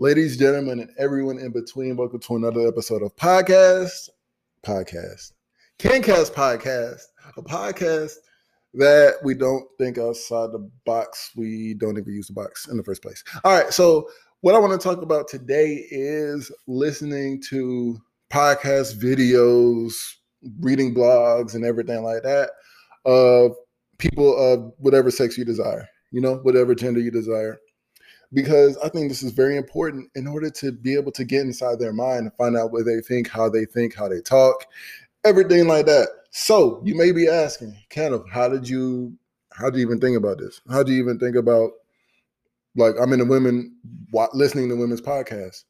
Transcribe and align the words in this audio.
Ladies, 0.00 0.36
gentlemen, 0.36 0.78
and 0.78 0.90
everyone 0.96 1.40
in 1.40 1.50
between, 1.50 1.96
welcome 1.96 2.20
to 2.20 2.36
another 2.36 2.68
episode 2.68 3.02
of 3.02 3.16
Podcast. 3.16 4.08
Podcast. 4.64 5.32
KenKast 5.80 6.34
Podcast. 6.34 7.02
A 7.36 7.42
podcast 7.42 8.12
that 8.74 9.14
we 9.24 9.34
don't 9.34 9.66
think 9.76 9.98
outside 9.98 10.52
the 10.52 10.70
box. 10.86 11.32
We 11.34 11.74
don't 11.74 11.98
even 11.98 12.12
use 12.12 12.28
the 12.28 12.32
box 12.32 12.68
in 12.68 12.76
the 12.76 12.84
first 12.84 13.02
place. 13.02 13.24
All 13.42 13.50
right. 13.50 13.72
So, 13.72 14.08
what 14.42 14.54
I 14.54 14.58
want 14.60 14.80
to 14.80 14.88
talk 14.88 15.02
about 15.02 15.26
today 15.26 15.84
is 15.90 16.48
listening 16.68 17.42
to 17.48 17.98
podcast 18.30 19.00
videos, 19.02 19.94
reading 20.60 20.94
blogs, 20.94 21.56
and 21.56 21.64
everything 21.64 22.04
like 22.04 22.22
that 22.22 22.50
of 23.04 23.56
people 23.98 24.38
of 24.38 24.72
whatever 24.78 25.10
sex 25.10 25.36
you 25.36 25.44
desire, 25.44 25.88
you 26.12 26.20
know, 26.20 26.36
whatever 26.36 26.76
gender 26.76 27.00
you 27.00 27.10
desire 27.10 27.58
because 28.32 28.76
I 28.78 28.88
think 28.88 29.08
this 29.08 29.22
is 29.22 29.32
very 29.32 29.56
important 29.56 30.10
in 30.14 30.26
order 30.26 30.50
to 30.50 30.72
be 30.72 30.94
able 30.94 31.12
to 31.12 31.24
get 31.24 31.42
inside 31.42 31.78
their 31.78 31.92
mind 31.92 32.20
and 32.20 32.34
find 32.34 32.56
out 32.56 32.72
what 32.72 32.84
they 32.84 33.00
think, 33.00 33.28
how 33.28 33.48
they 33.48 33.64
think, 33.64 33.94
how 33.94 34.08
they 34.08 34.20
talk, 34.20 34.66
everything 35.24 35.66
like 35.66 35.86
that. 35.86 36.08
So 36.30 36.82
you 36.84 36.94
may 36.94 37.12
be 37.12 37.28
asking, 37.28 37.76
kind 37.90 38.12
of, 38.12 38.28
how 38.30 38.48
did 38.48 38.68
you 38.68 39.16
how 39.50 39.70
do 39.70 39.78
you 39.78 39.86
even 39.86 39.98
think 39.98 40.16
about 40.16 40.38
this? 40.38 40.60
How 40.70 40.82
do 40.82 40.92
you 40.92 41.02
even 41.02 41.18
think 41.18 41.36
about 41.36 41.70
like 42.76 42.94
I'm 43.00 43.12
in 43.12 43.18
the 43.18 43.24
women 43.24 43.74
listening 44.32 44.68
to 44.68 44.76
women's 44.76 45.00
podcasts? 45.00 45.64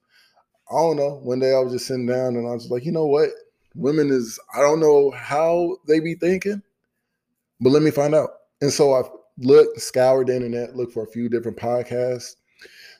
I 0.70 0.74
don't 0.74 0.96
know. 0.96 1.20
One 1.22 1.38
day 1.38 1.54
I 1.54 1.60
was 1.60 1.72
just 1.72 1.86
sitting 1.86 2.06
down 2.06 2.36
and 2.36 2.46
I 2.46 2.50
was 2.50 2.68
like, 2.70 2.84
you 2.84 2.92
know 2.92 3.06
what? 3.06 3.30
Women 3.74 4.10
is 4.10 4.38
I 4.54 4.60
don't 4.60 4.80
know 4.80 5.12
how 5.12 5.77
they 5.86 6.00
be 6.00 6.14
thinking, 6.14 6.60
but 7.60 7.70
let 7.70 7.82
me 7.82 7.90
find 7.90 8.14
out. 8.14 8.30
And 8.60 8.72
so 8.72 8.94
I 8.94 9.02
looked, 9.38 9.80
scoured 9.80 10.27
the 10.27 10.36
internet, 10.36 10.74
looked 10.74 10.92
for 10.92 11.04
a 11.04 11.10
few 11.10 11.28
different 11.28 11.56
podcasts 11.56 12.34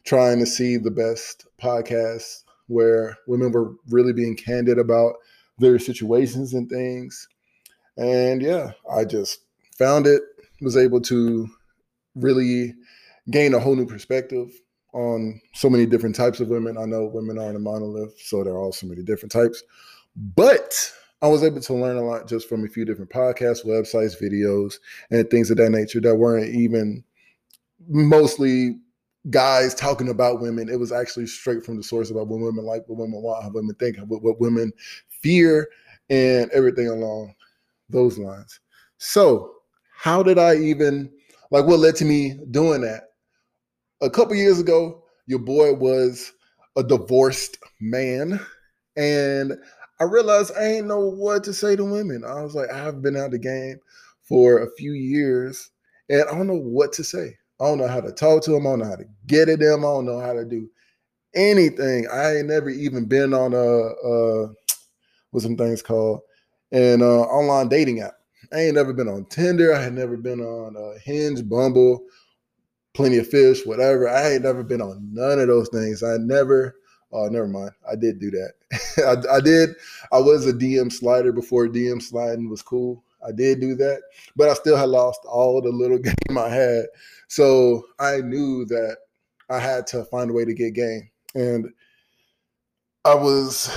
trying 0.04 0.38
to 0.38 0.46
see 0.46 0.76
the 0.76 0.90
best 0.90 1.46
podcasts 1.60 2.44
where 2.66 3.16
women 3.26 3.52
were 3.52 3.74
really 3.88 4.12
being 4.12 4.36
candid 4.36 4.78
about 4.78 5.14
their 5.58 5.78
situations 5.78 6.55
and 6.55 6.68
things. 6.68 7.28
And 7.96 8.40
yeah, 8.40 8.72
I 8.90 9.05
just 9.05 9.40
found 9.77 10.06
it, 10.06 10.22
was 10.60 10.77
able 10.77 11.00
to 11.00 11.48
really 12.16 12.74
gain 13.30 13.55
a 13.55 13.60
whole 13.60 13.77
new 13.77 13.86
perspective 13.86 14.50
on 14.92 15.40
so 15.55 15.70
many 15.70 15.86
different 15.86 16.16
types 16.16 16.40
of 16.40 16.48
women. 16.48 16.77
I 16.77 16.84
know 16.84 17.05
women 17.06 17.38
aren't 17.38 17.56
a 17.56 17.60
monolith, 17.60 18.18
so 18.20 18.42
there 18.42 18.55
are 18.55 18.58
all 18.58 18.72
so 18.72 18.86
many 18.86 19.02
different 19.02 19.33
types. 19.33 19.62
But 20.16 20.92
I 21.22 21.28
was 21.28 21.42
able 21.42 21.60
to 21.60 21.74
learn 21.74 21.96
a 21.96 22.02
lot 22.02 22.28
just 22.28 22.48
from 22.48 22.64
a 22.64 22.68
few 22.68 22.84
different 22.84 23.10
podcasts, 23.10 23.64
websites, 23.64 24.20
videos, 24.20 24.78
and 25.10 25.28
things 25.28 25.50
of 25.50 25.58
that 25.58 25.70
nature 25.70 26.00
that 26.00 26.16
weren't 26.16 26.55
even 26.55 27.05
mostly 27.88 28.78
guys 29.30 29.74
talking 29.74 30.08
about 30.08 30.40
women. 30.40 30.68
It 30.68 30.78
was 30.78 30.92
actually 30.92 31.26
straight 31.26 31.64
from 31.64 31.76
the 31.76 31.82
source 31.82 32.10
about 32.10 32.28
what 32.28 32.40
women 32.40 32.64
like, 32.64 32.82
what 32.86 32.98
women 32.98 33.22
want, 33.22 33.42
how 33.42 33.50
women 33.50 33.74
think, 33.76 33.96
what, 34.06 34.22
what 34.22 34.40
women 34.40 34.72
fear, 35.08 35.68
and 36.10 36.50
everything 36.52 36.88
along 36.88 37.34
those 37.88 38.18
lines. 38.18 38.60
So, 38.98 39.52
how 39.94 40.22
did 40.22 40.38
I 40.38 40.56
even 40.56 41.10
like 41.50 41.66
what 41.66 41.80
led 41.80 41.96
to 41.96 42.04
me 42.04 42.38
doing 42.50 42.80
that? 42.82 43.04
A 44.00 44.10
couple 44.10 44.34
years 44.34 44.60
ago, 44.60 45.04
your 45.26 45.40
boy 45.40 45.74
was 45.74 46.32
a 46.76 46.82
divorced 46.82 47.58
man, 47.80 48.40
and 48.96 49.54
I 50.00 50.04
realized 50.04 50.52
I 50.56 50.64
ain't 50.64 50.86
know 50.86 51.00
what 51.00 51.44
to 51.44 51.52
say 51.52 51.76
to 51.76 51.84
women. 51.84 52.24
I 52.24 52.42
was 52.42 52.54
like, 52.54 52.70
I've 52.70 53.02
been 53.02 53.16
out 53.16 53.32
the 53.32 53.38
game 53.38 53.78
for 54.22 54.62
a 54.62 54.70
few 54.76 54.92
years, 54.92 55.70
and 56.08 56.22
I 56.22 56.32
don't 56.32 56.46
know 56.46 56.54
what 56.54 56.92
to 56.94 57.04
say. 57.04 57.36
I 57.61 57.64
don't 57.64 57.78
know 57.78 57.89
how 57.89 58.01
to 58.01 58.12
talk 58.12 58.42
to 58.45 58.53
them. 58.53 58.67
I 58.67 58.70
don't 58.70 58.78
know 58.81 58.84
how 58.87 58.97
to 58.97 59.05
get 59.27 59.48
at 59.48 59.59
them. 59.59 59.81
I 59.81 59.89
don't 59.89 60.06
know 60.06 60.20
how 60.20 60.33
to 60.33 60.45
do 60.45 60.69
anything. 61.34 62.06
I 62.12 62.37
ain't 62.37 62.48
never 62.48 62.70
even 62.70 63.06
been 63.06 63.34
on 63.34 63.53
a, 63.55 63.59
a 63.59 64.55
some 65.39 65.56
things 65.56 65.83
called 65.83 66.20
an 66.73 67.03
uh, 67.03 67.05
online 67.05 67.69
dating 67.69 68.01
app. 68.01 68.14
I 68.52 68.61
ain't 68.61 68.74
never 68.74 68.92
been 68.92 69.08
on 69.08 69.27
Tinder. 69.27 69.74
I 69.74 69.83
had 69.83 69.92
never 69.92 70.17
been 70.17 70.41
on 70.41 70.77
uh, 70.77 70.98
Hinge, 71.05 71.47
Bumble, 71.48 72.05
Plenty 72.95 73.18
of 73.18 73.29
Fish, 73.29 73.67
whatever. 73.67 74.08
I 74.08 74.33
ain't 74.33 74.42
never 74.42 74.63
been 74.63 74.80
on 74.80 75.11
none 75.13 75.39
of 75.39 75.48
those 75.48 75.68
things. 75.68 76.02
I 76.02 76.17
never. 76.18 76.77
Oh, 77.11 77.27
never 77.27 77.48
mind. 77.48 77.70
I 77.91 77.97
did 77.97 78.20
do 78.20 78.30
that. 78.30 78.52
I, 79.30 79.36
I 79.36 79.41
did. 79.41 79.70
I 80.13 80.18
was 80.18 80.47
a 80.47 80.52
DM 80.52 80.92
slider 80.92 81.33
before 81.33 81.67
DM 81.67 82.02
sliding 82.02 82.51
was 82.51 82.63
cool. 82.63 83.02
I 83.27 83.33
did 83.33 83.61
do 83.61 83.74
that, 83.77 84.02
but 84.36 84.48
I 84.48 84.55
still 84.55 84.77
had 84.77 84.89
lost 84.89 85.20
all 85.24 85.61
the 85.61 85.70
little 85.70 85.98
game 86.29 86.39
I 86.39 86.48
had. 86.48 86.86
So 87.29 87.84
I 87.98 88.18
knew 88.18 88.64
that 88.67 88.98
I 89.51 89.58
had 89.58 89.86
to 89.89 90.05
find 90.05 90.30
a 90.30 90.33
way 90.33 90.45
to 90.45 90.55
get 90.55 90.74
game. 90.74 91.08
And 91.34 91.70
I 93.05 93.14
was, 93.14 93.77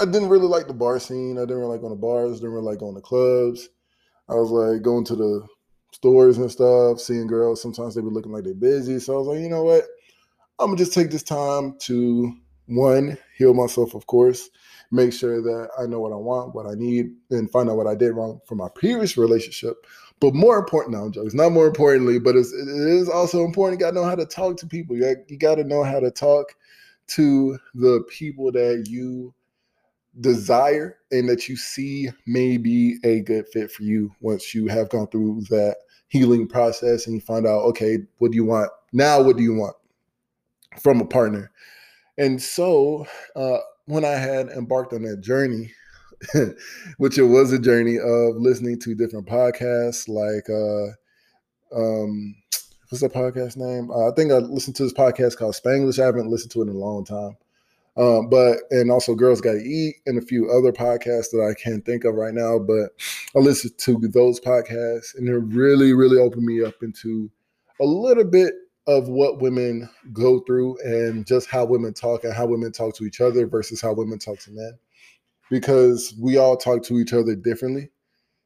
I 0.00 0.04
didn't 0.04 0.28
really 0.28 0.46
like 0.46 0.66
the 0.66 0.74
bar 0.74 0.98
scene. 0.98 1.38
I 1.38 1.42
didn't 1.42 1.58
really 1.58 1.72
like 1.72 1.80
going 1.80 1.92
to 1.92 2.00
bars, 2.00 2.40
didn't 2.40 2.52
really 2.52 2.66
like 2.66 2.78
going 2.78 2.94
to 2.94 3.00
clubs. 3.00 3.68
I 4.28 4.34
was 4.34 4.50
like 4.50 4.82
going 4.82 5.04
to 5.06 5.16
the 5.16 5.46
stores 5.92 6.38
and 6.38 6.50
stuff, 6.50 7.00
seeing 7.00 7.26
girls. 7.26 7.62
Sometimes 7.62 7.94
they 7.94 8.00
be 8.00 8.08
looking 8.08 8.32
like 8.32 8.44
they're 8.44 8.54
busy. 8.54 8.98
So 8.98 9.14
I 9.14 9.18
was 9.18 9.28
like, 9.28 9.40
you 9.40 9.48
know 9.48 9.64
what? 9.64 9.84
I'm 10.58 10.68
gonna 10.68 10.76
just 10.76 10.92
take 10.92 11.10
this 11.10 11.22
time 11.22 11.76
to 11.82 12.36
one, 12.68 13.18
heal 13.36 13.54
myself, 13.54 13.94
of 13.94 14.06
course, 14.06 14.50
make 14.90 15.12
sure 15.12 15.42
that 15.42 15.68
I 15.78 15.86
know 15.86 16.00
what 16.00 16.12
I 16.12 16.16
want, 16.16 16.54
what 16.54 16.66
I 16.66 16.74
need, 16.74 17.12
and 17.30 17.50
find 17.50 17.68
out 17.68 17.76
what 17.76 17.86
I 17.86 17.94
did 17.94 18.12
wrong 18.12 18.40
from 18.46 18.58
my 18.58 18.68
previous 18.74 19.16
relationship. 19.16 19.86
But 20.20 20.34
more 20.34 20.58
important, 20.58 20.96
now, 20.96 21.08
Joe, 21.08 21.24
it's 21.24 21.34
not 21.34 21.52
more 21.52 21.66
importantly, 21.66 22.18
but 22.18 22.36
it's, 22.36 22.52
it 22.52 22.68
is 22.68 23.08
also 23.08 23.44
important. 23.44 23.80
You 23.80 23.86
got 23.86 23.92
to 23.92 24.00
know 24.00 24.04
how 24.04 24.16
to 24.16 24.26
talk 24.26 24.56
to 24.58 24.66
people. 24.66 24.96
You 24.96 25.02
got, 25.02 25.30
you 25.30 25.38
got 25.38 25.54
to 25.56 25.64
know 25.64 25.84
how 25.84 26.00
to 26.00 26.10
talk 26.10 26.54
to 27.08 27.58
the 27.74 28.04
people 28.08 28.52
that 28.52 28.86
you 28.88 29.32
desire 30.20 30.98
and 31.12 31.28
that 31.28 31.48
you 31.48 31.56
see 31.56 32.10
may 32.26 32.56
be 32.56 32.98
a 33.04 33.20
good 33.20 33.46
fit 33.48 33.70
for 33.70 33.84
you 33.84 34.10
once 34.20 34.54
you 34.54 34.66
have 34.66 34.88
gone 34.88 35.06
through 35.08 35.42
that 35.48 35.76
healing 36.08 36.48
process 36.48 37.06
and 37.06 37.14
you 37.14 37.20
find 37.20 37.46
out, 37.46 37.60
okay, 37.60 37.98
what 38.18 38.32
do 38.32 38.36
you 38.36 38.44
want? 38.44 38.70
Now, 38.92 39.22
what 39.22 39.36
do 39.36 39.42
you 39.42 39.54
want 39.54 39.76
from 40.80 41.00
a 41.00 41.06
partner? 41.06 41.52
And 42.18 42.42
so, 42.42 43.06
uh, 43.36 43.58
when 43.86 44.04
I 44.04 44.16
had 44.16 44.48
embarked 44.48 44.92
on 44.92 45.02
that 45.02 45.20
journey, 45.20 45.72
which 46.98 47.16
it 47.16 47.22
was 47.22 47.52
a 47.52 47.58
journey 47.58 47.96
of 47.96 48.36
listening 48.36 48.78
to 48.80 48.94
different 48.94 49.26
podcasts, 49.26 50.08
like 50.08 50.50
uh, 50.50 50.94
um, 51.74 52.34
what's 52.88 53.00
the 53.00 53.08
podcast 53.08 53.56
name? 53.56 53.90
Uh, 53.90 54.10
I 54.10 54.14
think 54.14 54.32
I 54.32 54.38
listened 54.38 54.76
to 54.76 54.82
this 54.82 54.92
podcast 54.92 55.36
called 55.36 55.54
Spanglish. 55.54 56.02
I 56.02 56.06
haven't 56.06 56.28
listened 56.28 56.50
to 56.52 56.60
it 56.62 56.68
in 56.68 56.74
a 56.74 56.78
long 56.78 57.04
time. 57.04 57.36
Um, 57.96 58.28
but 58.28 58.58
and 58.70 58.92
also 58.92 59.16
Girls 59.16 59.40
Gotta 59.40 59.58
Eat 59.58 59.96
and 60.06 60.18
a 60.18 60.24
few 60.24 60.50
other 60.50 60.72
podcasts 60.72 61.30
that 61.32 61.44
I 61.44 61.60
can't 61.60 61.84
think 61.84 62.04
of 62.04 62.14
right 62.14 62.34
now. 62.34 62.58
But 62.58 62.90
I 63.34 63.40
listened 63.40 63.76
to 63.78 63.98
those 63.98 64.38
podcasts 64.38 65.16
and 65.16 65.28
it 65.28 65.36
really, 65.36 65.92
really 65.92 66.18
opened 66.18 66.44
me 66.44 66.64
up 66.64 66.82
into 66.82 67.28
a 67.80 67.84
little 67.84 68.24
bit 68.24 68.54
of 68.88 69.08
what 69.08 69.40
women 69.40 69.88
go 70.14 70.40
through 70.40 70.78
and 70.82 71.26
just 71.26 71.46
how 71.46 71.66
women 71.66 71.92
talk 71.92 72.24
and 72.24 72.32
how 72.32 72.46
women 72.46 72.72
talk 72.72 72.96
to 72.96 73.04
each 73.04 73.20
other 73.20 73.46
versus 73.46 73.82
how 73.82 73.92
women 73.92 74.18
talk 74.18 74.38
to 74.40 74.50
men. 74.50 74.78
Because 75.50 76.14
we 76.20 76.38
all 76.38 76.56
talk 76.56 76.82
to 76.84 76.98
each 76.98 77.12
other 77.12 77.36
differently. 77.36 77.90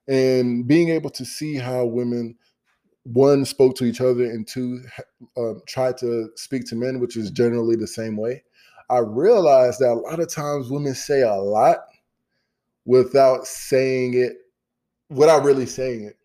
And 0.08 0.66
being 0.66 0.88
able 0.88 1.10
to 1.10 1.24
see 1.24 1.54
how 1.56 1.86
women 1.86 2.36
one 3.04 3.44
spoke 3.44 3.76
to 3.76 3.84
each 3.84 4.00
other 4.00 4.24
and 4.24 4.46
two 4.46 4.80
uh, 5.36 5.54
tried 5.66 5.96
to 5.98 6.28
speak 6.36 6.64
to 6.66 6.76
men 6.76 7.00
which 7.00 7.16
is 7.16 7.30
generally 7.30 7.76
the 7.76 7.86
same 7.86 8.16
way. 8.16 8.42
I 8.90 8.98
realized 8.98 9.78
that 9.78 9.92
a 9.92 9.94
lot 9.94 10.20
of 10.20 10.28
times 10.28 10.70
women 10.70 10.94
say 10.94 11.22
a 11.22 11.34
lot 11.34 11.78
without 12.84 13.46
saying 13.46 14.14
it 14.14 14.34
without 15.08 15.44
really 15.44 15.66
saying 15.66 16.04
it 16.04 16.16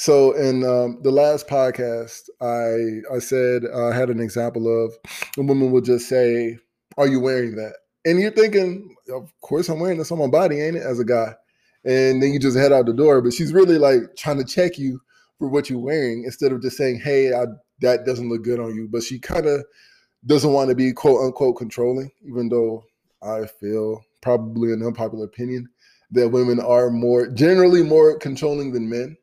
so 0.00 0.32
in 0.32 0.64
um, 0.64 0.98
the 1.02 1.10
last 1.10 1.46
podcast, 1.46 2.30
I 2.40 3.14
I 3.14 3.18
said 3.18 3.64
uh, 3.66 3.88
I 3.88 3.94
had 3.94 4.08
an 4.08 4.18
example 4.18 4.66
of 4.66 4.94
a 5.36 5.42
woman 5.42 5.70
would 5.72 5.84
just 5.84 6.08
say, 6.08 6.56
"Are 6.96 7.06
you 7.06 7.20
wearing 7.20 7.56
that?" 7.56 7.74
And 8.06 8.18
you're 8.18 8.30
thinking, 8.30 8.96
"Of 9.12 9.30
course 9.42 9.68
I'm 9.68 9.78
wearing 9.78 9.98
this 9.98 10.10
on 10.10 10.18
my 10.18 10.26
body, 10.26 10.58
ain't 10.58 10.76
it?" 10.76 10.84
As 10.84 11.00
a 11.00 11.04
guy, 11.04 11.34
and 11.84 12.22
then 12.22 12.32
you 12.32 12.38
just 12.38 12.56
head 12.56 12.72
out 12.72 12.86
the 12.86 12.94
door. 12.94 13.20
But 13.20 13.34
she's 13.34 13.52
really 13.52 13.76
like 13.76 14.16
trying 14.16 14.38
to 14.38 14.44
check 14.44 14.78
you 14.78 15.02
for 15.38 15.48
what 15.48 15.68
you're 15.68 15.78
wearing 15.78 16.24
instead 16.24 16.52
of 16.52 16.62
just 16.62 16.78
saying, 16.78 17.00
"Hey, 17.00 17.34
I, 17.34 17.44
that 17.82 18.06
doesn't 18.06 18.30
look 18.30 18.42
good 18.42 18.58
on 18.58 18.74
you." 18.74 18.88
But 18.90 19.02
she 19.02 19.18
kind 19.18 19.44
of 19.44 19.62
doesn't 20.24 20.54
want 20.54 20.70
to 20.70 20.74
be 20.74 20.94
quote 20.94 21.26
unquote 21.26 21.58
controlling, 21.58 22.10
even 22.22 22.48
though 22.48 22.86
I 23.22 23.44
feel 23.44 24.02
probably 24.22 24.72
an 24.72 24.82
unpopular 24.82 25.26
opinion 25.26 25.68
that 26.12 26.30
women 26.30 26.58
are 26.58 26.88
more 26.88 27.28
generally 27.28 27.82
more 27.82 28.16
controlling 28.16 28.72
than 28.72 28.88
men 28.88 29.18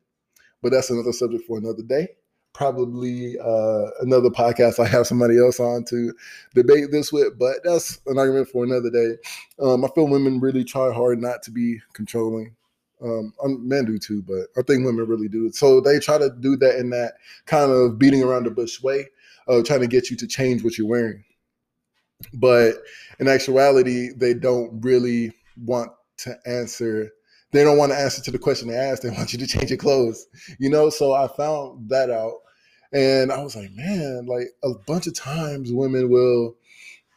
but 0.62 0.72
that's 0.72 0.90
another 0.90 1.12
subject 1.12 1.44
for 1.46 1.58
another 1.58 1.82
day. 1.82 2.08
Probably 2.54 3.38
uh, 3.38 3.90
another 4.00 4.30
podcast 4.30 4.78
I 4.78 4.88
have 4.88 5.06
somebody 5.06 5.38
else 5.38 5.60
on 5.60 5.84
to 5.90 6.12
debate 6.54 6.90
this 6.90 7.12
with, 7.12 7.38
but 7.38 7.56
that's 7.62 8.00
an 8.06 8.18
argument 8.18 8.48
for 8.48 8.64
another 8.64 8.90
day. 8.90 9.16
Um, 9.60 9.84
I 9.84 9.88
feel 9.94 10.08
women 10.08 10.40
really 10.40 10.64
try 10.64 10.92
hard 10.92 11.20
not 11.20 11.42
to 11.44 11.50
be 11.50 11.78
controlling. 11.92 12.56
Um, 13.00 13.32
men 13.44 13.84
do 13.84 13.96
too, 13.98 14.22
but 14.22 14.48
I 14.56 14.62
think 14.62 14.84
women 14.84 15.06
really 15.06 15.28
do. 15.28 15.52
So 15.52 15.80
they 15.80 16.00
try 16.00 16.18
to 16.18 16.30
do 16.30 16.56
that 16.56 16.78
in 16.78 16.90
that 16.90 17.14
kind 17.46 17.70
of 17.70 17.98
beating 17.98 18.24
around 18.24 18.44
the 18.44 18.50
bush 18.50 18.82
way, 18.82 19.06
of 19.46 19.64
trying 19.64 19.80
to 19.80 19.86
get 19.86 20.10
you 20.10 20.16
to 20.16 20.26
change 20.26 20.64
what 20.64 20.76
you're 20.76 20.88
wearing. 20.88 21.22
but 22.34 22.82
in 23.20 23.28
actuality, 23.28 24.10
they 24.16 24.34
don't 24.34 24.80
really 24.82 25.32
want 25.56 25.92
to 26.18 26.36
answer. 26.46 27.12
They 27.50 27.64
don't 27.64 27.78
want 27.78 27.92
to 27.92 27.98
answer 27.98 28.22
to 28.22 28.30
the 28.30 28.38
question 28.38 28.68
they 28.68 28.76
asked. 28.76 29.02
They 29.02 29.10
want 29.16 29.32
you 29.32 29.38
to 29.38 29.46
change 29.46 29.70
your 29.70 29.78
clothes, 29.78 30.26
you 30.58 30.70
know. 30.70 30.90
So 30.90 31.12
I 31.12 31.28
found 31.28 31.88
that 31.90 32.10
out, 32.10 32.34
and 32.92 33.32
I 33.32 33.42
was 33.42 33.56
like, 33.56 33.70
man, 33.72 34.26
like 34.26 34.48
a 34.62 34.74
bunch 34.86 35.06
of 35.06 35.14
times 35.14 35.72
women 35.72 36.10
will 36.10 36.56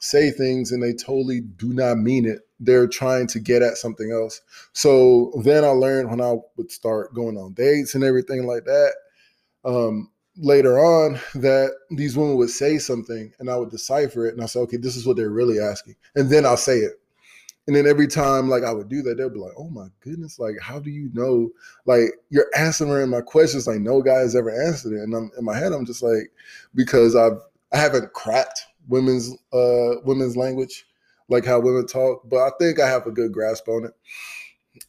say 0.01 0.31
things 0.31 0.71
and 0.71 0.81
they 0.81 0.93
totally 0.93 1.41
do 1.41 1.71
not 1.73 1.97
mean 1.97 2.25
it. 2.25 2.39
They're 2.59 2.87
trying 2.87 3.27
to 3.27 3.39
get 3.39 3.61
at 3.61 3.77
something 3.77 4.11
else. 4.11 4.41
So 4.73 5.31
then 5.43 5.63
I 5.63 5.69
learned 5.69 6.09
when 6.09 6.21
I 6.21 6.35
would 6.57 6.71
start 6.71 7.13
going 7.13 7.37
on 7.37 7.53
dates 7.53 7.95
and 7.95 8.03
everything 8.03 8.45
like 8.45 8.65
that. 8.65 8.93
Um, 9.63 10.11
later 10.37 10.79
on 10.79 11.19
that 11.35 11.71
these 11.91 12.17
women 12.17 12.35
would 12.37 12.49
say 12.49 12.77
something 12.77 13.31
and 13.39 13.49
I 13.49 13.57
would 13.57 13.69
decipher 13.69 14.25
it 14.25 14.33
and 14.33 14.41
I 14.41 14.47
say, 14.47 14.59
okay, 14.61 14.77
this 14.77 14.95
is 14.95 15.05
what 15.05 15.17
they're 15.17 15.29
really 15.29 15.59
asking. 15.59 15.95
And 16.15 16.29
then 16.29 16.45
I'll 16.45 16.57
say 16.57 16.79
it. 16.79 17.00
And 17.71 17.77
then 17.77 17.87
every 17.87 18.07
time 18.07 18.49
like 18.49 18.65
I 18.65 18.73
would 18.73 18.89
do 18.89 19.01
that, 19.03 19.15
they'll 19.15 19.29
be 19.29 19.39
like, 19.39 19.53
oh 19.57 19.69
my 19.69 19.87
goodness, 20.01 20.37
like 20.39 20.59
how 20.59 20.77
do 20.77 20.89
you 20.89 21.09
know? 21.13 21.49
Like 21.85 22.09
you're 22.29 22.49
answering 22.53 23.09
my 23.09 23.21
questions 23.21 23.65
like 23.65 23.79
no 23.79 24.01
guy 24.01 24.17
has 24.17 24.35
ever 24.35 24.49
answered 24.49 24.91
it. 24.91 25.03
And 25.03 25.15
I'm 25.15 25.31
in 25.37 25.45
my 25.45 25.57
head, 25.57 25.71
I'm 25.71 25.85
just 25.85 26.03
like, 26.03 26.33
because 26.75 27.15
I've 27.15 27.39
I 27.71 27.77
haven't 27.77 28.11
cracked 28.11 28.59
women's 28.89 29.31
uh 29.53 30.01
women's 30.03 30.35
language, 30.35 30.85
like 31.29 31.45
how 31.45 31.61
women 31.61 31.87
talk, 31.87 32.27
but 32.29 32.39
I 32.39 32.49
think 32.59 32.81
I 32.81 32.89
have 32.89 33.07
a 33.07 33.11
good 33.11 33.31
grasp 33.31 33.69
on 33.69 33.85
it. 33.85 33.93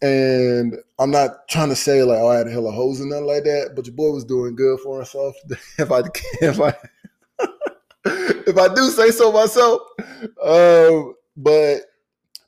And 0.05 0.75
I'm 0.99 1.13
not 1.13 1.47
trying 1.49 1.69
to 1.69 1.77
say 1.77 2.03
like, 2.03 2.19
oh, 2.19 2.31
I 2.31 2.39
had 2.39 2.49
a 2.49 2.51
hell 2.51 2.67
of 2.67 2.75
hoes 2.75 2.99
and 2.99 3.11
nothing 3.11 3.27
like 3.27 3.45
that, 3.45 3.75
but 3.77 3.87
your 3.87 3.95
boy 3.95 4.11
was 4.11 4.25
doing 4.25 4.57
good 4.57 4.81
for 4.81 4.97
himself. 4.97 5.37
if 5.79 5.93
I 5.93 6.01
if 6.41 6.61
I 6.61 6.75
if 8.05 8.59
I 8.59 8.75
do 8.75 8.91
say 8.91 9.13
so 9.13 9.31
myself. 9.31 9.83
Um, 10.43 11.15
but 11.37 11.83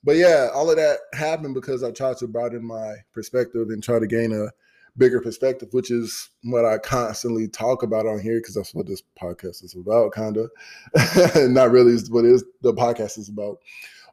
but 0.04 0.16
yeah, 0.16 0.50
all 0.54 0.70
of 0.70 0.76
that 0.76 0.98
happened 1.14 1.54
because 1.54 1.82
I 1.82 1.90
tried 1.90 2.18
to 2.18 2.28
broaden 2.28 2.64
my 2.64 2.96
perspective 3.12 3.68
and 3.70 3.82
try 3.82 3.98
to 3.98 4.06
gain 4.06 4.32
a 4.32 4.50
bigger 4.96 5.20
perspective, 5.20 5.68
which 5.72 5.90
is 5.90 6.28
what 6.42 6.64
I 6.64 6.78
constantly 6.78 7.48
talk 7.48 7.82
about 7.82 8.06
on 8.06 8.20
here 8.20 8.38
because 8.38 8.54
that's 8.54 8.74
what 8.74 8.86
this 8.86 9.02
podcast 9.20 9.64
is 9.64 9.74
about, 9.74 10.12
kind 10.12 10.36
of. 10.36 10.50
Not 11.50 11.70
really 11.70 11.96
what 12.10 12.24
is 12.24 12.44
the 12.60 12.74
podcast 12.74 13.18
is 13.18 13.30
about, 13.30 13.58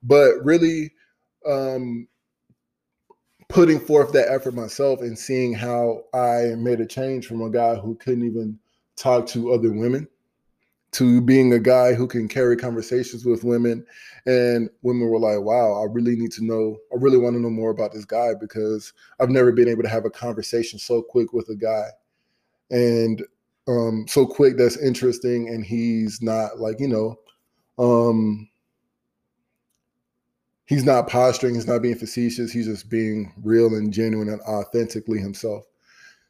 but 0.02 0.34
really 0.44 0.92
um, 1.46 2.08
putting 3.50 3.80
forth 3.80 4.14
that 4.14 4.32
effort 4.32 4.54
myself 4.54 5.02
and 5.02 5.20
seeing 5.20 5.54
how 5.54 6.04
I 6.14 6.56
made 6.58 6.80
a 6.80 6.86
change 6.86 7.28
from 7.28 7.42
a 7.42 7.50
guy 7.50 7.76
who 7.76 7.96
couldn't 7.96 8.26
even 8.26 8.58
talk 8.96 9.28
to 9.28 9.54
other 9.54 9.72
women 9.72 10.08
to 10.92 11.22
being 11.22 11.54
a 11.54 11.60
guy 11.60 11.94
who 11.94 12.06
can 12.08 12.28
carry 12.28 12.58
conversations 12.58 13.26
with 13.26 13.44
women. 13.44 13.86
And 14.26 14.70
women 14.84 15.10
were 15.10 15.18
like 15.20 15.40
wow 15.40 15.82
i 15.82 15.92
really 15.92 16.16
need 16.16 16.32
to 16.34 16.46
know 16.46 16.78
i 16.94 16.96
really 17.00 17.18
want 17.18 17.36
to 17.36 17.42
know 17.42 17.50
more 17.50 17.72
about 17.72 17.92
this 17.92 18.06
guy 18.06 18.34
because 18.40 18.94
i've 19.20 19.32
never 19.32 19.52
been 19.52 19.68
able 19.68 19.82
to 19.82 19.90
have 19.90 20.06
a 20.06 20.12
conversation 20.12 20.78
so 20.78 21.02
quick 21.02 21.34
with 21.34 21.50
a 21.50 21.56
guy. 21.56 21.88
And 22.70 23.24
um 23.68 24.06
so 24.08 24.28
quick 24.28 24.58
that's 24.58 24.78
interesting 24.78 25.48
and 25.50 25.66
he's 25.66 26.22
not 26.22 26.60
like 26.60 26.80
you 26.80 26.88
know 26.88 27.18
um 27.80 28.48
he's 30.66 30.86
not 30.86 31.08
posturing 31.08 31.56
he's 31.56 31.68
not 31.68 31.82
being 31.82 31.98
facetious 31.98 32.52
he's 32.52 32.68
just 32.68 32.92
being 32.92 33.34
real 33.44 33.74
and 33.74 33.92
genuine 33.92 34.30
and 34.30 34.42
authentically 34.42 35.18
himself. 35.20 35.66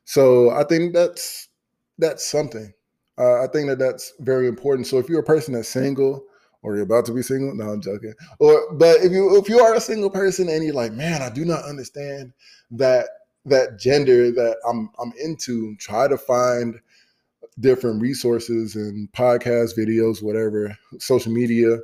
So 0.06 0.52
i 0.52 0.64
think 0.64 0.94
that's 0.94 1.50
that's 1.98 2.26
something 2.26 2.74
uh, 3.18 3.44
I 3.44 3.48
think 3.48 3.68
that 3.70 3.80
that's 3.80 4.14
very 4.20 4.48
important. 4.48 4.88
So 4.88 4.98
if 4.98 5.10
you're 5.10 5.20
a 5.20 5.24
person 5.24 5.54
that's 5.54 5.68
single 5.68 6.26
or 6.64 6.76
you're 6.76 6.86
about 6.86 7.06
to 7.06 7.14
be 7.14 7.22
single, 7.22 7.54
no, 7.56 7.72
I'm 7.72 7.82
joking. 7.82 8.14
Or 8.40 8.74
but 8.74 8.98
if 9.02 9.12
you 9.12 9.38
if 9.38 9.50
you 9.50 9.60
are 9.60 9.76
a 9.76 9.82
single 9.82 10.10
person 10.10 10.50
and 10.50 10.64
you're 10.64 10.74
like, 10.74 10.94
man, 10.94 11.22
I 11.22 11.30
do 11.30 11.46
not 11.46 11.66
understand 11.66 12.34
that 12.72 13.08
that 13.46 13.80
gender 13.80 14.32
that 14.32 14.58
I'm 14.68 14.90
I'm 15.00 15.14
into, 15.22 15.76
try 15.78 16.08
to 16.08 16.18
find 16.18 16.80
different 17.60 18.02
resources 18.02 18.76
and 18.76 19.12
podcasts, 19.12 19.78
videos, 19.78 20.24
whatever, 20.24 20.76
social 21.00 21.32
media 21.32 21.78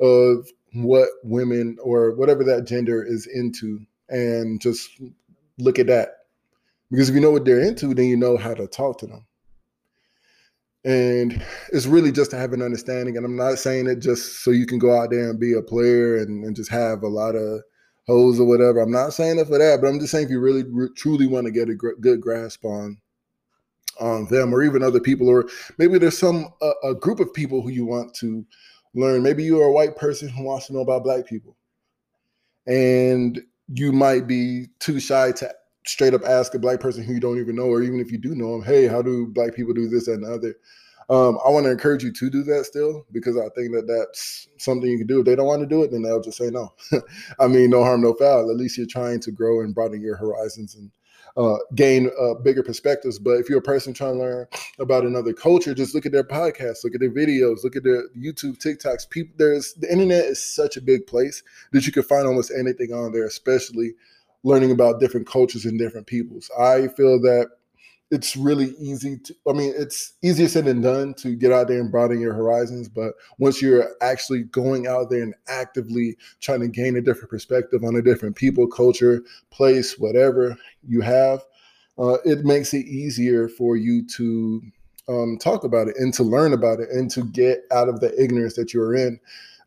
of 0.00 0.48
what 0.72 1.08
women 1.24 1.76
or 1.82 2.12
whatever 2.12 2.42
that 2.44 2.66
gender 2.66 3.04
is 3.04 3.26
into 3.26 3.80
and 4.08 4.60
just 4.60 4.88
look 5.58 5.78
at 5.78 5.88
that. 5.88 6.08
Because 6.90 7.08
if 7.08 7.14
you 7.14 7.20
know 7.20 7.30
what 7.30 7.44
they're 7.44 7.60
into, 7.60 7.94
then 7.94 8.06
you 8.06 8.16
know 8.16 8.36
how 8.36 8.54
to 8.54 8.66
talk 8.66 8.98
to 8.98 9.06
them 9.06 9.26
and 10.84 11.44
it's 11.72 11.86
really 11.86 12.10
just 12.10 12.30
to 12.30 12.38
have 12.38 12.52
an 12.52 12.62
understanding 12.62 13.16
and 13.16 13.26
i'm 13.26 13.36
not 13.36 13.58
saying 13.58 13.86
it 13.86 14.00
just 14.00 14.42
so 14.42 14.50
you 14.50 14.66
can 14.66 14.78
go 14.78 14.98
out 14.98 15.10
there 15.10 15.28
and 15.28 15.38
be 15.38 15.52
a 15.52 15.62
player 15.62 16.16
and, 16.16 16.44
and 16.44 16.56
just 16.56 16.70
have 16.70 17.02
a 17.02 17.08
lot 17.08 17.36
of 17.36 17.60
hoes 18.06 18.40
or 18.40 18.46
whatever. 18.46 18.80
I'm 18.80 18.90
not 18.90 19.12
saying 19.12 19.38
it 19.38 19.46
for 19.46 19.58
that 19.58 19.80
but 19.80 19.88
i'm 19.88 20.00
just 20.00 20.10
saying 20.12 20.24
if 20.24 20.30
you 20.30 20.40
really 20.40 20.64
re- 20.70 20.88
truly 20.96 21.26
want 21.26 21.46
to 21.46 21.50
get 21.50 21.68
a 21.68 21.74
gr- 21.74 22.00
good 22.00 22.20
grasp 22.20 22.64
on 22.64 22.96
on 24.00 24.26
them 24.30 24.54
or 24.54 24.62
even 24.62 24.82
other 24.82 25.00
people 25.00 25.28
or 25.28 25.46
maybe 25.76 25.98
there's 25.98 26.16
some 26.16 26.46
uh, 26.62 26.72
a 26.82 26.94
group 26.94 27.20
of 27.20 27.34
people 27.34 27.60
who 27.60 27.68
you 27.68 27.84
want 27.84 28.14
to 28.14 28.46
learn. 28.94 29.22
Maybe 29.22 29.44
you're 29.44 29.64
a 29.64 29.72
white 29.72 29.96
person 29.96 30.28
who 30.28 30.44
wants 30.44 30.66
to 30.66 30.72
know 30.72 30.80
about 30.80 31.04
black 31.04 31.26
people. 31.26 31.56
And 32.66 33.40
you 33.68 33.92
might 33.92 34.26
be 34.26 34.66
too 34.78 35.00
shy 35.00 35.32
to 35.32 35.52
straight 35.90 36.14
up 36.14 36.22
ask 36.24 36.54
a 36.54 36.58
black 36.58 36.80
person 36.80 37.02
who 37.02 37.12
you 37.12 37.20
don't 37.20 37.38
even 37.38 37.56
know, 37.56 37.66
or 37.66 37.82
even 37.82 38.00
if 38.00 38.12
you 38.12 38.18
do 38.18 38.34
know 38.34 38.52
them, 38.52 38.62
hey, 38.62 38.86
how 38.86 39.02
do 39.02 39.26
black 39.26 39.54
people 39.54 39.74
do 39.74 39.88
this 39.88 40.08
and 40.08 40.24
the 40.24 40.32
other? 40.32 40.54
Um, 41.10 41.38
I 41.44 41.50
want 41.50 41.64
to 41.64 41.72
encourage 41.72 42.04
you 42.04 42.12
to 42.12 42.30
do 42.30 42.44
that 42.44 42.66
still 42.66 43.04
because 43.10 43.36
I 43.36 43.48
think 43.56 43.72
that 43.74 43.88
that's 43.88 44.46
something 44.58 44.88
you 44.88 44.98
can 44.98 45.08
do. 45.08 45.18
If 45.18 45.26
they 45.26 45.34
don't 45.34 45.46
want 45.46 45.60
to 45.60 45.66
do 45.66 45.82
it, 45.82 45.90
then 45.90 46.02
they'll 46.02 46.20
just 46.20 46.38
say 46.38 46.50
no. 46.50 46.72
I 47.40 47.48
mean, 47.48 47.70
no 47.70 47.82
harm, 47.82 48.02
no 48.02 48.14
foul. 48.14 48.48
At 48.48 48.56
least 48.56 48.78
you're 48.78 48.86
trying 48.86 49.18
to 49.22 49.32
grow 49.32 49.60
and 49.60 49.74
broaden 49.74 50.00
your 50.00 50.16
horizons 50.16 50.76
and 50.76 50.92
uh, 51.36 51.56
gain 51.74 52.10
uh, 52.20 52.34
bigger 52.34 52.62
perspectives. 52.62 53.18
But 53.18 53.38
if 53.40 53.48
you're 53.48 53.58
a 53.58 53.62
person 53.62 53.92
trying 53.92 54.14
to 54.14 54.20
learn 54.20 54.46
about 54.78 55.04
another 55.04 55.32
culture, 55.32 55.74
just 55.74 55.96
look 55.96 56.06
at 56.06 56.12
their 56.12 56.22
podcasts, 56.22 56.84
look 56.84 56.94
at 56.94 57.00
their 57.00 57.10
videos, 57.10 57.64
look 57.64 57.74
at 57.74 57.82
their 57.82 58.08
YouTube, 58.10 58.58
TikToks. 58.58 59.10
People, 59.10 59.34
there's 59.36 59.74
the 59.74 59.90
internet 59.90 60.26
is 60.26 60.40
such 60.40 60.76
a 60.76 60.80
big 60.80 61.08
place 61.08 61.42
that 61.72 61.86
you 61.86 61.92
can 61.92 62.04
find 62.04 62.28
almost 62.28 62.52
anything 62.56 62.92
on 62.92 63.10
there, 63.10 63.26
especially 63.26 63.94
learning 64.42 64.70
about 64.70 65.00
different 65.00 65.26
cultures 65.26 65.64
and 65.64 65.78
different 65.78 66.06
peoples. 66.06 66.50
I 66.58 66.88
feel 66.88 67.20
that 67.20 67.48
it's 68.10 68.36
really 68.36 68.74
easy 68.78 69.16
to 69.18 69.34
i 69.48 69.52
mean 69.52 69.72
it's 69.76 70.14
easier 70.22 70.48
said 70.48 70.64
than 70.64 70.80
done 70.80 71.14
to 71.14 71.36
get 71.36 71.52
out 71.52 71.68
there 71.68 71.80
and 71.80 71.90
broaden 71.90 72.20
your 72.20 72.34
horizons 72.34 72.88
but 72.88 73.14
once 73.38 73.62
you're 73.62 73.88
actually 74.02 74.42
going 74.44 74.86
out 74.86 75.10
there 75.10 75.22
and 75.22 75.34
actively 75.48 76.16
trying 76.40 76.60
to 76.60 76.68
gain 76.68 76.96
a 76.96 77.00
different 77.00 77.30
perspective 77.30 77.84
on 77.84 77.96
a 77.96 78.02
different 78.02 78.34
people 78.34 78.66
culture 78.66 79.22
place 79.50 79.98
whatever 79.98 80.56
you 80.86 81.00
have 81.00 81.44
uh, 81.98 82.16
it 82.24 82.44
makes 82.44 82.72
it 82.74 82.86
easier 82.86 83.48
for 83.48 83.76
you 83.76 84.06
to 84.06 84.62
um, 85.08 85.36
talk 85.38 85.64
about 85.64 85.88
it 85.88 85.96
and 85.98 86.14
to 86.14 86.22
learn 86.22 86.52
about 86.52 86.80
it 86.80 86.88
and 86.90 87.10
to 87.10 87.24
get 87.24 87.60
out 87.72 87.88
of 87.88 88.00
the 88.00 88.12
ignorance 88.20 88.54
that 88.54 88.72
you're 88.72 88.94
in 88.94 89.18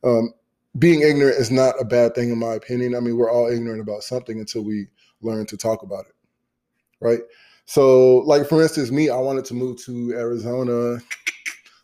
um, 0.03 0.33
being 0.79 1.01
ignorant 1.01 1.37
is 1.37 1.51
not 1.51 1.75
a 1.79 1.85
bad 1.85 2.15
thing 2.15 2.31
in 2.31 2.39
my 2.39 2.53
opinion. 2.53 2.95
I 2.95 2.99
mean, 2.99 3.17
we're 3.17 3.31
all 3.31 3.47
ignorant 3.47 3.81
about 3.81 4.03
something 4.03 4.39
until 4.39 4.63
we 4.63 4.87
learn 5.21 5.45
to 5.47 5.57
talk 5.57 5.83
about 5.83 6.05
it. 6.05 6.15
Right. 6.99 7.21
So, 7.65 8.17
like 8.19 8.47
for 8.47 8.61
instance, 8.61 8.91
me, 8.91 9.09
I 9.09 9.17
wanted 9.17 9.45
to 9.45 9.53
move 9.53 9.81
to 9.85 10.13
Arizona 10.13 10.99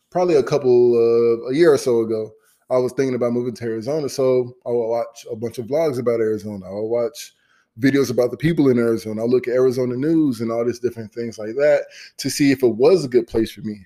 probably 0.10 0.36
a 0.36 0.44
couple 0.44 0.96
of 0.96 1.52
a 1.52 1.56
year 1.56 1.74
or 1.74 1.78
so 1.78 2.02
ago. 2.02 2.32
I 2.72 2.78
was 2.78 2.94
thinking 2.94 3.16
about 3.16 3.34
moving 3.34 3.56
to 3.56 3.64
Arizona. 3.64 4.10
So 4.10 4.54
I 4.66 4.70
would 4.70 4.88
watch 4.88 5.26
a 5.32 5.36
bunch 5.36 5.58
of 5.58 5.66
vlogs 5.66 6.00
about 6.00 6.20
Arizona. 6.20 6.66
I 6.68 6.72
would 6.72 6.88
watch 6.88 7.34
videos 7.80 8.12
about 8.12 8.32
the 8.32 8.38
people 8.38 8.70
in 8.70 8.78
Arizona. 8.78 9.24
I 9.24 9.26
look 9.26 9.48
at 9.48 9.54
Arizona 9.54 9.96
news 9.96 10.42
and 10.42 10.52
all 10.52 10.66
these 10.66 10.80
different 10.80 11.14
things 11.14 11.40
like 11.40 11.56
that 11.56 11.86
to 12.18 12.30
see 12.30 12.52
if 12.52 12.62
it 12.62 12.76
was 12.76 13.06
a 13.06 13.10
good 13.10 13.28
place 13.28 13.52
for 13.52 13.62
me. 13.62 13.80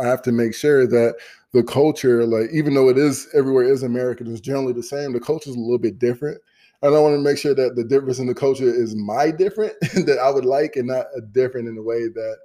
I 0.00 0.06
have 0.06 0.22
to 0.22 0.32
make 0.32 0.54
sure 0.54 0.86
that 0.86 1.16
the 1.52 1.62
culture, 1.62 2.26
like 2.26 2.50
even 2.52 2.74
though 2.74 2.88
it 2.88 2.98
is 2.98 3.28
everywhere 3.34 3.64
is 3.64 3.82
American, 3.82 4.26
is 4.26 4.40
generally 4.40 4.72
the 4.72 4.82
same. 4.82 5.12
The 5.12 5.20
culture 5.20 5.50
is 5.50 5.56
a 5.56 5.60
little 5.60 5.78
bit 5.78 5.98
different. 5.98 6.40
And 6.82 6.94
I 6.94 6.98
want 6.98 7.14
to 7.14 7.20
make 7.20 7.38
sure 7.38 7.54
that 7.54 7.76
the 7.76 7.84
difference 7.84 8.18
in 8.18 8.26
the 8.26 8.34
culture 8.34 8.68
is 8.68 8.94
my 8.94 9.30
different 9.30 9.72
that 9.80 10.18
I 10.22 10.30
would 10.30 10.44
like 10.44 10.76
and 10.76 10.88
not 10.88 11.06
a 11.16 11.20
different 11.20 11.68
in 11.68 11.78
a 11.78 11.82
way 11.82 12.08
that 12.08 12.36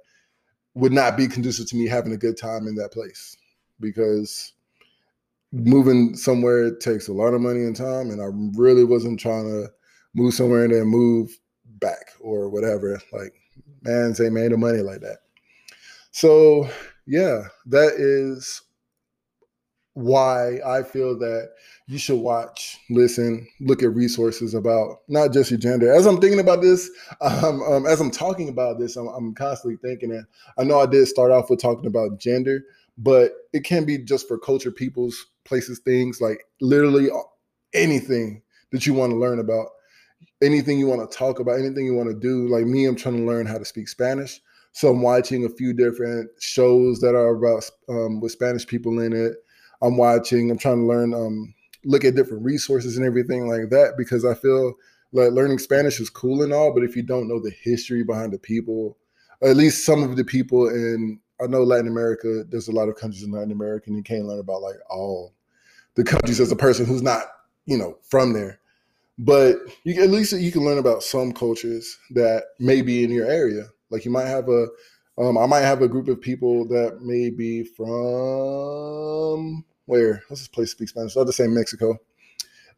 would 0.74 0.92
not 0.92 1.16
be 1.16 1.28
conducive 1.28 1.68
to 1.68 1.76
me 1.76 1.86
having 1.86 2.12
a 2.12 2.16
good 2.16 2.38
time 2.38 2.66
in 2.66 2.74
that 2.76 2.92
place. 2.92 3.36
Because 3.80 4.52
moving 5.52 6.16
somewhere 6.16 6.74
takes 6.76 7.08
a 7.08 7.12
lot 7.12 7.34
of 7.34 7.40
money 7.40 7.60
and 7.60 7.76
time. 7.76 8.10
And 8.10 8.22
I 8.22 8.28
really 8.58 8.84
wasn't 8.84 9.20
trying 9.20 9.44
to 9.44 9.70
move 10.14 10.34
somewhere 10.34 10.64
and 10.64 10.72
then 10.72 10.86
move 10.86 11.38
back 11.80 12.12
or 12.20 12.48
whatever. 12.48 13.00
Like, 13.12 13.34
man, 13.82 14.14
ain't 14.20 14.32
made 14.32 14.52
of 14.52 14.58
money 14.58 14.78
like 14.78 15.00
that. 15.00 15.18
So 16.12 16.68
yeah, 17.10 17.48
that 17.66 17.94
is 17.98 18.62
why 19.94 20.60
I 20.64 20.84
feel 20.84 21.18
that 21.18 21.50
you 21.88 21.98
should 21.98 22.20
watch, 22.20 22.78
listen, 22.88 23.48
look 23.58 23.82
at 23.82 23.92
resources 23.92 24.54
about 24.54 25.00
not 25.08 25.32
just 25.32 25.50
your 25.50 25.58
gender. 25.58 25.92
As 25.92 26.06
I'm 26.06 26.20
thinking 26.20 26.38
about 26.38 26.62
this, 26.62 26.88
um, 27.20 27.62
um, 27.62 27.84
as 27.84 28.00
I'm 28.00 28.12
talking 28.12 28.48
about 28.48 28.78
this, 28.78 28.94
I'm, 28.94 29.08
I'm, 29.08 29.34
constantly 29.34 29.76
thinking 29.82 30.10
that 30.10 30.26
I 30.56 30.62
know 30.62 30.78
I 30.78 30.86
did 30.86 31.08
start 31.08 31.32
off 31.32 31.50
with 31.50 31.60
talking 31.60 31.86
about 31.86 32.20
gender, 32.20 32.62
but 32.96 33.32
it 33.52 33.64
can 33.64 33.84
be 33.84 33.98
just 33.98 34.28
for 34.28 34.38
culture, 34.38 34.70
people's 34.70 35.26
places, 35.44 35.80
things 35.80 36.20
like 36.20 36.44
literally 36.60 37.08
anything 37.74 38.40
that 38.70 38.86
you 38.86 38.94
want 38.94 39.10
to 39.10 39.18
learn 39.18 39.40
about, 39.40 39.66
anything 40.44 40.78
you 40.78 40.86
want 40.86 41.10
to 41.10 41.18
talk 41.18 41.40
about, 41.40 41.58
anything 41.58 41.86
you 41.86 41.94
want 41.94 42.08
to 42.08 42.14
do. 42.14 42.46
Like 42.46 42.66
me, 42.66 42.84
I'm 42.84 42.94
trying 42.94 43.16
to 43.16 43.26
learn 43.26 43.46
how 43.46 43.58
to 43.58 43.64
speak 43.64 43.88
Spanish. 43.88 44.40
So 44.72 44.90
I'm 44.90 45.02
watching 45.02 45.44
a 45.44 45.48
few 45.48 45.72
different 45.72 46.30
shows 46.38 47.00
that 47.00 47.14
are 47.14 47.34
about 47.34 47.68
um, 47.88 48.20
with 48.20 48.32
Spanish 48.32 48.66
people 48.66 49.00
in 49.00 49.12
it. 49.12 49.34
I'm 49.82 49.96
watching. 49.96 50.50
I'm 50.50 50.58
trying 50.58 50.80
to 50.80 50.86
learn, 50.86 51.14
um, 51.14 51.54
look 51.84 52.04
at 52.04 52.14
different 52.14 52.44
resources 52.44 52.96
and 52.96 53.06
everything 53.06 53.48
like 53.48 53.70
that 53.70 53.94
because 53.96 54.24
I 54.24 54.34
feel 54.34 54.74
like 55.12 55.32
learning 55.32 55.58
Spanish 55.58 55.98
is 55.98 56.10
cool 56.10 56.42
and 56.42 56.52
all, 56.52 56.72
but 56.72 56.84
if 56.84 56.94
you 56.94 57.02
don't 57.02 57.28
know 57.28 57.40
the 57.40 57.50
history 57.62 58.04
behind 58.04 58.32
the 58.32 58.38
people, 58.38 58.96
at 59.42 59.56
least 59.56 59.84
some 59.84 60.02
of 60.02 60.16
the 60.16 60.24
people 60.24 60.68
in 60.68 61.20
I 61.42 61.46
know 61.46 61.62
Latin 61.62 61.88
America. 61.88 62.44
There's 62.48 62.68
a 62.68 62.72
lot 62.72 62.88
of 62.88 62.96
countries 62.96 63.22
in 63.22 63.30
Latin 63.30 63.52
America, 63.52 63.84
and 63.86 63.96
you 63.96 64.02
can't 64.02 64.26
learn 64.26 64.40
about 64.40 64.62
like 64.62 64.76
all 64.88 65.34
the 65.94 66.04
countries 66.04 66.40
as 66.40 66.52
a 66.52 66.56
person 66.56 66.86
who's 66.86 67.02
not 67.02 67.24
you 67.66 67.76
know 67.76 67.96
from 68.08 68.32
there. 68.32 68.60
But 69.18 69.56
you, 69.84 70.02
at 70.02 70.10
least 70.10 70.32
you 70.32 70.52
can 70.52 70.64
learn 70.64 70.78
about 70.78 71.02
some 71.02 71.32
cultures 71.32 71.98
that 72.10 72.44
may 72.58 72.82
be 72.82 73.04
in 73.04 73.10
your 73.10 73.26
area. 73.26 73.68
Like 73.90 74.04
you 74.04 74.10
might 74.10 74.26
have 74.26 74.48
a, 74.48 74.66
um, 75.18 75.36
I 75.36 75.46
might 75.46 75.60
have 75.60 75.82
a 75.82 75.88
group 75.88 76.08
of 76.08 76.20
people 76.20 76.66
that 76.68 77.02
may 77.02 77.30
be 77.30 77.64
from 77.64 79.64
where? 79.86 80.22
Let's 80.30 80.42
just 80.42 80.52
place 80.52 80.70
speak 80.70 80.88
Spanish. 80.88 81.16
I'll 81.16 81.24
just 81.24 81.36
say 81.36 81.48
Mexico, 81.48 81.98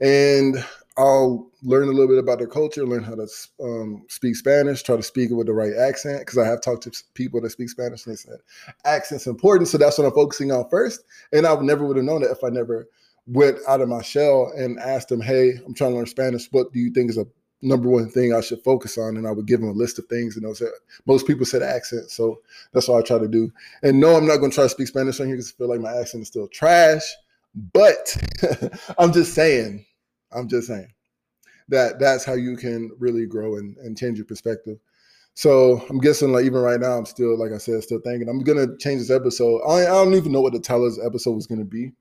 and 0.00 0.64
I'll 0.96 1.50
learn 1.62 1.88
a 1.88 1.92
little 1.92 2.08
bit 2.08 2.18
about 2.18 2.38
their 2.38 2.48
culture, 2.48 2.86
learn 2.86 3.02
how 3.02 3.14
to 3.14 3.26
um, 3.62 4.04
speak 4.08 4.36
Spanish, 4.36 4.82
try 4.82 4.96
to 4.96 5.02
speak 5.02 5.30
it 5.30 5.34
with 5.34 5.46
the 5.46 5.52
right 5.52 5.74
accent. 5.74 6.20
Because 6.20 6.38
I 6.38 6.46
have 6.46 6.60
talked 6.60 6.82
to 6.84 6.92
people 7.14 7.40
that 7.40 7.50
speak 7.50 7.70
Spanish 7.70 8.04
and 8.04 8.12
they 8.12 8.16
said 8.16 8.38
accent's 8.84 9.26
important. 9.26 9.68
So 9.68 9.78
that's 9.78 9.98
what 9.98 10.06
I'm 10.06 10.12
focusing 10.12 10.52
on 10.52 10.68
first. 10.68 11.04
And 11.32 11.46
I 11.46 11.54
never 11.60 11.86
would 11.86 11.96
have 11.96 12.04
known 12.04 12.22
that 12.22 12.30
if 12.30 12.44
I 12.44 12.48
never 12.48 12.88
went 13.26 13.58
out 13.68 13.80
of 13.80 13.88
my 13.88 14.02
shell 14.02 14.52
and 14.56 14.78
asked 14.80 15.08
them, 15.08 15.20
"Hey, 15.20 15.54
I'm 15.64 15.74
trying 15.74 15.92
to 15.92 15.96
learn 15.96 16.06
Spanish. 16.06 16.50
What 16.50 16.72
do 16.72 16.80
you 16.80 16.90
think 16.90 17.10
is 17.10 17.18
a 17.18 17.26
number 17.62 17.88
one 17.88 18.10
thing 18.10 18.34
I 18.34 18.40
should 18.40 18.62
focus 18.62 18.98
on?" 18.98 19.16
And 19.16 19.26
I 19.26 19.30
would 19.30 19.46
give 19.46 19.60
them 19.60 19.70
a 19.70 19.72
list 19.72 19.98
of 19.98 20.06
things, 20.06 20.36
and 20.36 20.44
those 20.44 20.62
most 21.06 21.26
people 21.26 21.46
said 21.46 21.62
accent, 21.62 22.10
so 22.10 22.40
that's 22.72 22.88
what 22.88 22.98
I 22.98 23.02
try 23.06 23.18
to 23.18 23.28
do. 23.28 23.50
And 23.82 24.00
no, 24.00 24.16
I'm 24.16 24.26
not 24.26 24.38
going 24.38 24.50
to 24.50 24.54
try 24.54 24.64
to 24.64 24.70
speak 24.70 24.88
Spanish 24.88 25.20
on 25.20 25.26
here 25.26 25.36
because 25.36 25.52
I 25.52 25.58
feel 25.58 25.68
like 25.68 25.80
my 25.80 25.94
accent 25.94 26.22
is 26.22 26.28
still 26.28 26.48
trash. 26.48 27.02
But 27.54 28.16
I'm 28.98 29.12
just 29.12 29.34
saying, 29.34 29.84
I'm 30.32 30.48
just 30.48 30.68
saying 30.68 30.92
that 31.68 31.98
that's 31.98 32.24
how 32.24 32.34
you 32.34 32.56
can 32.56 32.90
really 32.98 33.26
grow 33.26 33.56
and, 33.56 33.76
and 33.78 33.96
change 33.96 34.18
your 34.18 34.26
perspective. 34.26 34.78
So 35.34 35.84
I'm 35.88 35.98
guessing 35.98 36.32
like 36.32 36.44
even 36.44 36.60
right 36.60 36.80
now, 36.80 36.98
I'm 36.98 37.06
still 37.06 37.38
like 37.38 37.52
I 37.52 37.58
said, 37.58 37.82
still 37.82 38.00
thinking 38.00 38.28
I'm 38.28 38.42
gonna 38.42 38.76
change 38.78 39.00
this 39.00 39.10
episode. 39.10 39.62
I, 39.66 39.82
I 39.82 39.86
don't 39.86 40.14
even 40.14 40.32
know 40.32 40.42
what 40.42 40.52
the 40.52 40.60
Tyler's 40.60 40.98
episode 41.02 41.32
was 41.32 41.46
gonna 41.46 41.64
be, 41.64 41.92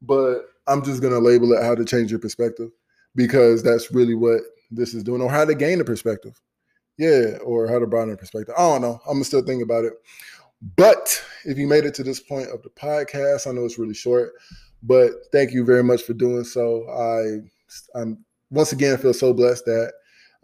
but 0.00 0.46
I'm 0.66 0.82
just 0.82 1.02
gonna 1.02 1.18
label 1.18 1.52
it 1.52 1.62
how 1.62 1.74
to 1.74 1.84
change 1.84 2.10
your 2.10 2.20
perspective 2.20 2.70
because 3.14 3.62
that's 3.62 3.92
really 3.92 4.14
what 4.14 4.40
this 4.74 4.94
is 4.94 5.02
doing, 5.02 5.20
or 5.20 5.30
how 5.30 5.44
to 5.44 5.54
gain 5.54 5.80
a 5.80 5.84
perspective. 5.84 6.40
Yeah, 6.98 7.38
or 7.44 7.68
how 7.68 7.78
to 7.78 7.86
broaden 7.86 8.14
a 8.14 8.16
perspective. 8.16 8.54
I 8.56 8.62
don't 8.62 8.82
know. 8.82 9.00
I'm 9.08 9.24
still 9.24 9.42
thinking 9.42 9.62
about 9.62 9.84
it. 9.84 9.94
But 10.76 11.22
if 11.44 11.58
you 11.58 11.66
made 11.66 11.84
it 11.84 11.94
to 11.94 12.04
this 12.04 12.20
point 12.20 12.48
of 12.50 12.62
the 12.62 12.70
podcast, 12.70 13.46
I 13.46 13.52
know 13.52 13.64
it's 13.64 13.78
really 13.78 13.94
short, 13.94 14.32
but 14.82 15.10
thank 15.32 15.52
you 15.52 15.64
very 15.64 15.82
much 15.82 16.02
for 16.02 16.12
doing 16.12 16.44
so. 16.44 16.88
I 16.88 17.98
I'm 17.98 18.24
once 18.50 18.72
again 18.72 18.98
feel 18.98 19.14
so 19.14 19.32
blessed 19.32 19.64
that 19.64 19.92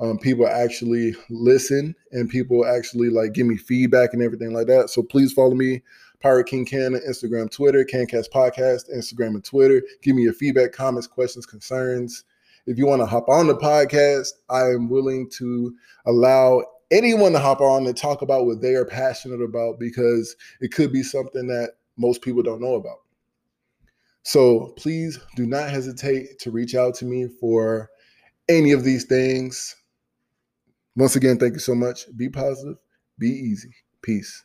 um, 0.00 0.18
people 0.18 0.47
actually 0.47 1.14
listen 1.28 1.94
and 2.12 2.30
people 2.30 2.64
actually 2.64 3.11
like 3.11 3.32
give 3.32 3.47
me 3.47 3.56
feedback 3.56 4.12
and 4.12 4.23
everything 4.23 4.52
like 4.52 4.66
that. 4.68 4.90
So 4.90 5.02
please 5.02 5.32
follow 5.32 5.54
me 5.54 5.82
Pirate 6.20 6.47
King 6.47 6.64
Ken 6.64 6.94
on 6.94 7.00
Instagram, 7.08 7.50
Twitter, 7.50 7.85
KenKast 7.85 8.30
Podcast, 8.32 8.92
Instagram 8.92 9.35
and 9.35 9.44
Twitter. 9.44 9.82
Give 10.02 10.16
me 10.16 10.23
your 10.23 10.35
feedback, 10.35 10.73
comments, 10.73 11.06
questions, 11.06 11.47
concerns. 11.47 12.25
If 12.68 12.76
you 12.76 12.87
want 12.87 13.00
to 13.00 13.06
hop 13.06 13.30
on 13.30 13.46
the 13.46 13.56
podcast, 13.56 14.28
I 14.50 14.64
am 14.66 14.90
willing 14.90 15.30
to 15.38 15.75
allow 16.04 16.62
anyone 16.90 17.32
to 17.32 17.38
hop 17.38 17.62
on 17.62 17.87
and 17.87 17.96
talk 17.96 18.20
about 18.20 18.44
what 18.44 18.60
they 18.60 18.75
are 18.75 18.84
passionate 18.84 19.40
about 19.40 19.80
because 19.80 20.37
it 20.60 20.70
could 20.70 20.92
be 20.92 21.02
something 21.02 21.46
that 21.46 21.76
most 21.96 22.20
people 22.20 22.42
don't 22.42 22.60
know 22.60 22.75
about. 22.75 22.98
So 24.22 24.75
please 24.76 25.18
do 25.34 25.46
not 25.46 25.70
hesitate 25.70 26.38
to 26.40 26.50
reach 26.50 26.75
out 26.75 26.94
to 26.96 27.06
me 27.06 27.28
for 27.40 27.88
any 28.50 28.72
of 28.72 28.84
these 28.84 29.04
things. 29.04 29.75
Once 30.94 31.16
again, 31.16 31.38
thank 31.38 31.54
you 31.54 31.60
so 31.60 31.75
much. 31.75 32.04
Be 32.18 32.28
positive, 32.28 32.76
be 33.18 33.30
easy. 33.30 33.75
Peace. 34.02 34.44